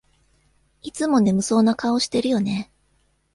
[0.81, 2.71] いつも眠そうな顔してるよね